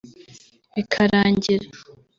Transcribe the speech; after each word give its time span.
bikarangira 0.75 1.67